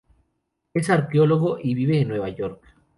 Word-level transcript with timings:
Es 0.73 0.89
arqueólogo 0.89 1.59
y 1.61 1.75
vive 1.75 2.01
en 2.01 2.07
Nueva 2.07 2.29
York. 2.29 2.63